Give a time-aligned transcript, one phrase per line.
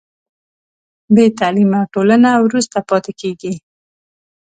[1.13, 3.53] بې تعلیمه ټولنه وروسته پاتې کېږي.